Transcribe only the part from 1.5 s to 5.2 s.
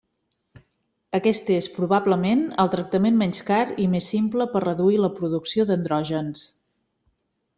és probablement el tractament menys car i més simple per reduir la